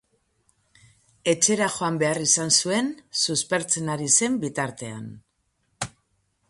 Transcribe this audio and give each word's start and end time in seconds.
Etxera 1.33 1.67
joan 1.75 1.99
behar 2.03 2.21
izan 2.23 2.55
zuen, 2.63 2.91
suspertzen 3.25 3.93
ari 3.97 4.09
zen 4.21 4.43
bitartean. 4.47 5.07